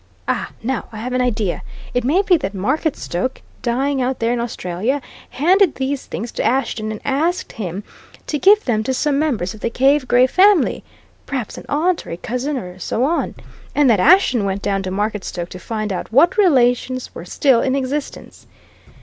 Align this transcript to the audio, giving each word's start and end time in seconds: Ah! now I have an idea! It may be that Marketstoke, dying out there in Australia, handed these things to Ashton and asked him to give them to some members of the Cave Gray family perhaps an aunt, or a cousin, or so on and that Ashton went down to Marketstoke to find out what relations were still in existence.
Ah! 0.27 0.49
now 0.63 0.85
I 0.91 0.97
have 0.97 1.13
an 1.13 1.21
idea! 1.21 1.61
It 1.93 2.03
may 2.03 2.23
be 2.23 2.35
that 2.37 2.55
Marketstoke, 2.55 3.39
dying 3.61 4.01
out 4.01 4.17
there 4.17 4.33
in 4.33 4.39
Australia, 4.39 4.99
handed 5.29 5.75
these 5.75 6.07
things 6.07 6.31
to 6.31 6.43
Ashton 6.43 6.91
and 6.91 6.99
asked 7.05 7.51
him 7.51 7.83
to 8.25 8.39
give 8.39 8.65
them 8.65 8.83
to 8.85 8.95
some 8.95 9.19
members 9.19 9.53
of 9.53 9.59
the 9.59 9.69
Cave 9.69 10.07
Gray 10.07 10.25
family 10.25 10.83
perhaps 11.27 11.55
an 11.55 11.65
aunt, 11.69 12.07
or 12.07 12.09
a 12.09 12.17
cousin, 12.17 12.57
or 12.57 12.79
so 12.79 13.03
on 13.03 13.35
and 13.75 13.87
that 13.91 13.99
Ashton 13.99 14.43
went 14.43 14.63
down 14.63 14.81
to 14.81 14.89
Marketstoke 14.89 15.49
to 15.49 15.59
find 15.59 15.93
out 15.93 16.11
what 16.11 16.35
relations 16.35 17.13
were 17.13 17.23
still 17.23 17.61
in 17.61 17.75
existence. 17.75 18.47